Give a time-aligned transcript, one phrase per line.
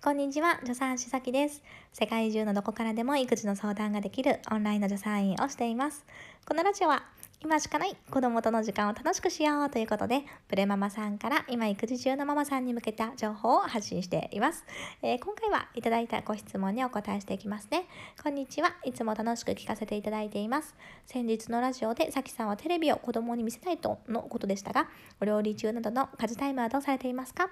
[0.00, 1.60] こんにちは、助産師さきです。
[1.92, 6.06] 世界中のどこからでも育児の相談ができるオンラインの助産院をしています。
[6.46, 7.02] このラジオは
[7.42, 14.64] 今しかない子供との時間を楽しくしようということで、プレママさんから今育児中のママさんに向けた情報を発信しています。
[15.02, 17.86] えー今回はいただいたご質問にお答えしていきますね。
[18.22, 18.76] こんにちは。
[18.84, 20.76] いつも楽しく聞かせていただいています。
[21.06, 24.88] 先日のラジオでさきさんはテレビを子供に見せないとのことでしたが、
[25.20, 27.50] お料理中などの家事タイムはどうされていますか？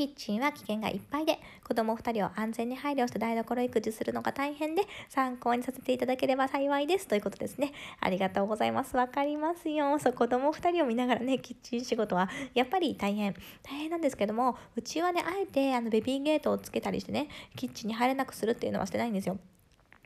[0.00, 7.72] キッチンは危険がいっぱいで子供2人を安全に配慮して台所育児するのが大変で参考にさせていただければ幸いですということですね。
[8.00, 8.96] ありがとうございます。
[8.96, 9.98] わかりますよ。
[9.98, 13.34] そう子供2人を見ながらねキッチン仕事はやっぱり大変。
[13.62, 19.36] 大変なんですけどもうちはねあえてあのベビーゲートをつけたりしてねキッチンに入れなくするっていうのはしてないんですよ。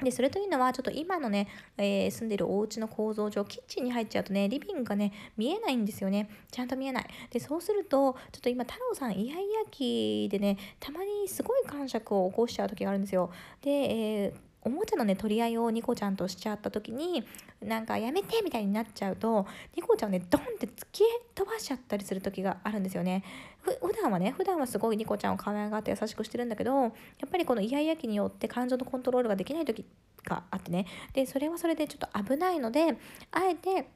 [0.04, 6.28] でそれというのはちょっと今のね、えー住んでるお家の構造上キッチンに入っちゃうとねリビングがね見えないんですよね。
[6.50, 7.06] ちゃんと見えない。
[7.30, 13.30] でそうするとちょっと今太郎さんイヤイヤ期でねたまにすごい感触を起こしちゃう時があるんですよ。
[13.62, 17.22] で、えーおもちゃのね取り合いをニコちゃんとしちゃった時に
[17.62, 21.02] なんかやめてみたいになっちゃうとニコちゃんをねドンって突き
[21.34, 23.22] 飛ばしちゃったりする時があるんですよね。
[23.60, 26.92] ふ普段はね普段はすごいニコちゃんを可愛がって優しくしてるんだけどやっ
[27.30, 29.84] ぱりこのイヤイヤ期によって感情のコントロールができない時
[30.24, 30.86] があってね。
[31.12, 32.96] でそれはそれでちょっと危ないので
[33.32, 33.88] あえて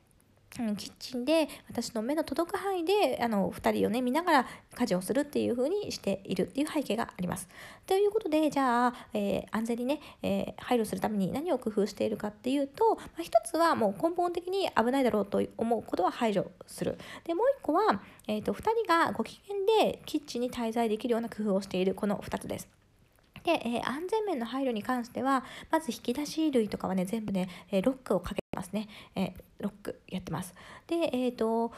[0.50, 7.48] キッチンで私の目の届く範囲であの2人をね見ながら家事をするっていう風にしているっていう背景があります。
[7.86, 16.98] ということでじゃあ、えー安全にね、えー配慮するために何を工夫しているかっていうと、まあ、一つはもう根本的に危ないだろうと思うことは排除する。
[17.24, 22.68] でもう一個は、えー、と2人がご機嫌でキッチンに滞在できるような工夫をしているこの2つです。
[23.44, 30.54] で、えー安全面の配慮に関してはまず引き出し類とかはね全部ね、えーロックをかけますね、えロックやってます。
[30.86, 31.72] でえっ、と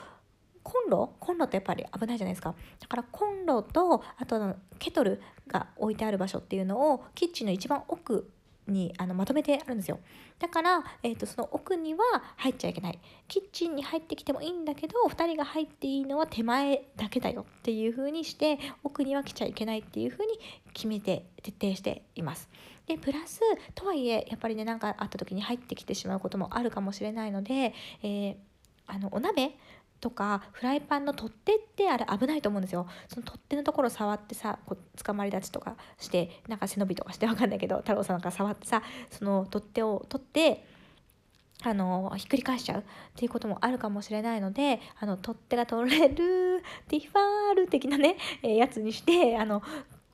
[0.62, 1.14] コンロ？
[1.18, 2.54] コンロってやっぱり危ないじゃないですか。
[2.78, 8.30] だからコンロとあとケトルが置いてある場所っていうのをキッチンの一番奥
[8.70, 10.00] にあのまとめてあるんですよ。
[10.38, 12.00] だから、えー、とその奥には
[12.36, 12.98] 入っちゃいけない。
[13.28, 20.38] キッチンに入ってきてもいいんだけど2人が入っていいのは手前だけだよっていう風にして奥には来ちゃいけないっていう風に
[20.72, 22.48] 決めて徹底しています。
[22.86, 23.40] でプラス
[23.74, 28.36] とはいえやっぱりね何かあった時に入ってきてしまうこともあるかもしれないので、えー
[28.90, 29.52] あのお鍋
[30.00, 32.86] とかフライパンの取っ手ってあれ危ないと思うんですよ。
[33.08, 40.64] その取っ手のところ触ってさこう捕まり立ちとかしてなんか背伸びとかしてわかんないけど太郎さんなんか触ってさその取っ手を取って
[41.62, 42.82] あのひっくり返しちゃうっ
[43.14, 49.62] ていうこともあるかもしれないのであの取っ手が取れるティファール的なね、えーやつにしてあの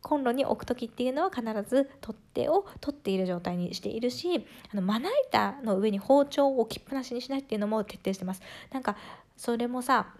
[0.06, 8.40] コンロに置く時っていうのは必ず取っ手を取っている状態にしているしあのまな板の上に包丁を置きっぱなしにしないっていうのも徹底してます。
[8.72, 8.96] なんか
[9.36, 10.14] それもさ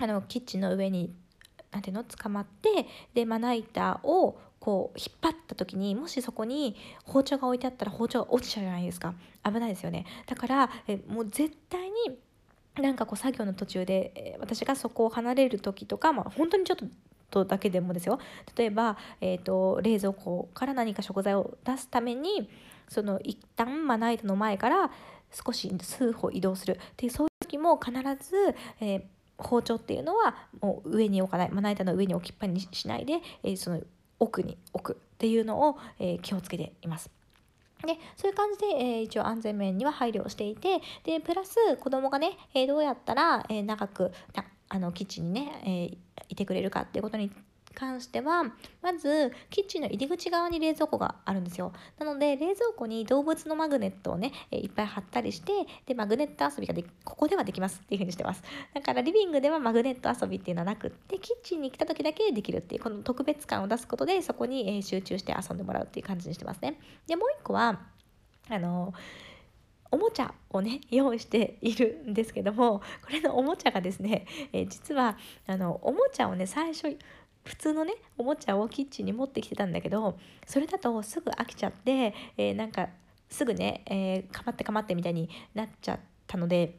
[0.00, 1.12] あのキッチンの上に
[1.72, 9.14] なんていうの捕まってでまな板をこう引っ張った時にもしそこに包丁が置いてあったら包丁が落ちちゃうじゃないですか。
[9.44, 10.06] 危ないですよね。
[10.26, 12.16] だからえもう絶対に
[12.80, 16.86] なんかこう作業の途中でえ私がそこを離れる時とか、まあ、本当にちょっと
[17.30, 18.18] とだけでもですよ。
[18.56, 22.48] 例えば、えー、と冷蔵庫から何か食材を出すために
[22.88, 24.90] その一旦まな板の前から
[25.32, 26.72] 少し数歩移動する。
[26.72, 29.02] っていうそういう時も必ず、えー
[29.38, 31.50] 包丁っていうのはもう上に置かない。
[31.50, 33.82] まな板の上に置きっぱにしないで、えーその
[34.18, 37.10] 奥に置くっていうのを、えー気をつけています。
[37.82, 44.10] でそういう感じで、えー一応安全面には配慮をしていてでプラス子供がね、えーどうやったら、えー長く
[44.70, 47.30] あのキッチンにね、えーいてくれるかっていうことに
[47.76, 48.44] 関しては
[48.82, 51.72] まずキッチンの入り口側に冷蔵庫があるんですよ。
[51.98, 55.52] なので冷蔵庫に動物のマグネットをね、えいっぱい貼ったりして
[55.84, 58.42] でマグネット遊びができここではできますっていう風にしてます。
[58.74, 66.80] だからリビングではマグネット遊びっていうのはなくってキッチンに来た時だけできるっていうこの特別感を出すことでそこに、え集中して遊んでもらうっていう感じにしてますね。
[67.06, 67.80] でもう一個は
[68.48, 68.94] あの
[69.90, 75.16] おもちゃをね用意しているんですけどもこれのおもちゃがですね、えー実は
[75.46, 76.96] あのおもちゃをね最初
[77.44, 82.88] 普通のねおもちゃをキッチンに持ってきてたんだけどそれだとすぐ飽きちゃって、えーなんか
[83.28, 86.78] すぐね、えーかまってかまってみたいになっちゃったので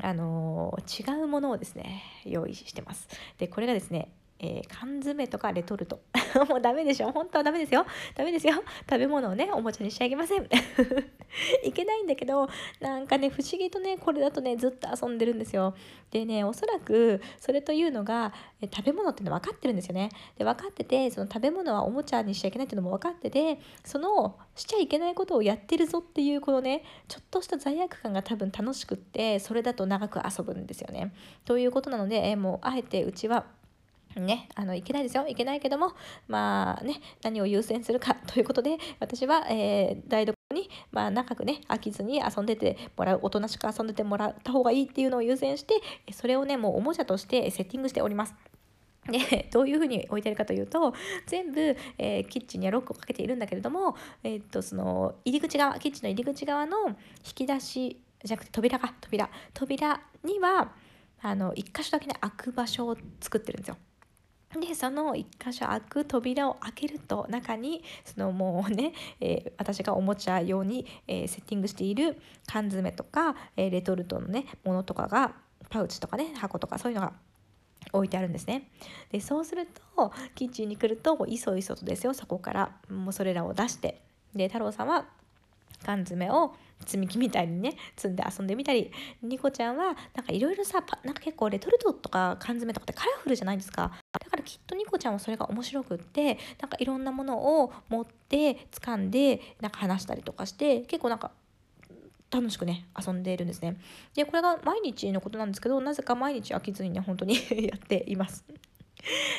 [0.00, 3.08] あのー違うものをですね用意してます。
[3.38, 6.00] でこれがですね、えー缶詰とかレトルト
[6.48, 7.10] もうダメでしょ。
[7.12, 7.86] 本当はダメですよ。
[8.14, 8.54] ダメですよ。
[8.88, 10.46] 食べ物をねおもちゃにしちゃいけません。
[11.64, 12.48] いけないんだけど
[12.80, 15.74] なんかね不思議とねこれだとねずっと遊んでるんですよ。
[16.10, 18.32] でねおそらくそれというのが
[18.74, 20.10] 食べ物っていうの分かってるんですよね。
[20.36, 31.12] で分かっててその食べ物はおもちゃにしちゃいけないっていうのも分かっててそのしちゃいけないことをやってるぞっていうこのねちょっとした罪悪感が多分楽しくってそれだと長く遊ぶんですよね。
[31.44, 33.46] ということなのでえもうあえてうちは
[34.20, 35.92] ね、あのいけないですよいけないけども
[36.26, 45.74] まあね何を優先するか ということで私は、えー、台所に、まあ、長くね飽きずに遊んでてもらうおとなしく遊んでてもらった方がいいっていうのを優先して
[46.12, 48.34] それをねもうおもちゃとしてセッティングしております。
[49.10, 50.94] で どういうふうに置いてるかというと
[51.26, 60.72] 全部、えー、キッチンにはロックをかけているんだけれども、えー、っとその入り口側キッチンの入り口側の引き出しじゃなくて扉か扉扉には
[61.22, 63.76] あの1箇所だけね開く場所を作ってるんですよ。
[64.54, 72.16] でその1箇所開く扉を開けると中にそのもうね、 えー、私がおもちゃ用に、えー、セッティングしている
[72.46, 75.34] 缶詰とか、えー、レトルトのねものとかが
[75.68, 77.12] パウチとかね箱とかそういうのが
[77.92, 78.70] 置いてあるんですね。
[79.10, 84.00] でそうするとキッチンに来るといそいそとですよそこからもうそれらを出して。
[84.34, 85.06] で太郎さんは
[85.86, 86.52] 缶詰を
[86.84, 88.90] 積み木みたいにね積んで遊んでみたり
[89.22, 93.92] ニコちゃんはなんかいろいろさなんか結構レトルトとか缶詰とかってカラフルじゃないですか。
[94.12, 101.30] だからきっとニコちゃんはそれが面白くってなんかいろんなものを持って掴んでなんか話したりとかして結構なんか
[102.32, 103.76] 楽しくね遊んでいるんですね。
[104.14, 107.36] でこれが毎日のことなんですけどなぜか毎日飽きずにね本当に
[107.68, 108.44] やっています。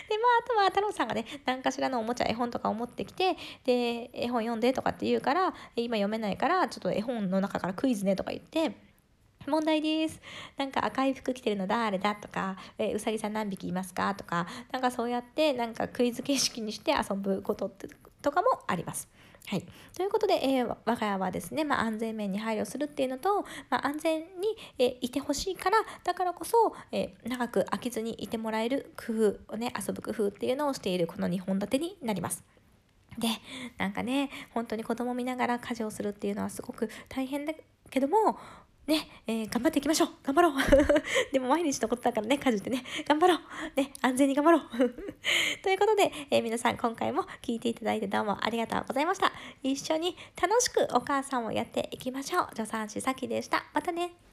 [0.10, 3.36] でまああとは太郎さんがね何かしらのおもちゃ絵本とかを持ってきて
[3.66, 8.88] で絵本読んでとかって言うから今読めないからちょっと絵本の中からクイズねとか言って
[9.48, 10.20] 問題です。
[10.58, 17.72] なんか赤い服着てるの誰だとか、えうさぎさん何匹いますかとか、なんかそうやってなんかクイズ形式にして遊ぶこと
[18.22, 19.08] とかもあります。
[19.50, 19.66] はい、
[19.96, 24.28] ということで、えー、我が家はですね、まあ、安全面に配慮するっていうのと、まあ、安全に、
[24.78, 32.44] えー、いてほしいからだからこそ、えー、長く飽きずにいてもらえる工夫をね遊ぶ工夫っていうのをしているこの2本立てになります。
[33.18, 33.30] で
[33.78, 37.54] なんかね本当に子供見ながら家事をするっていうのはすごく大変だ
[37.90, 38.38] けども
[38.88, 40.54] ね、えー、頑張っていきましょう頑張ろう
[41.32, 43.40] でも毎日のことだからね、家事ってね、頑張ろう
[43.76, 44.62] ね、安全に頑張ろう
[45.62, 49.32] ということで、えー、皆さん今回も聞いていただいてどうもありがとうございました。
[49.62, 52.48] 一緒に楽しくお母さんをやっていきましょう。
[52.56, 53.66] 助産師さきでした。
[53.74, 54.27] またね。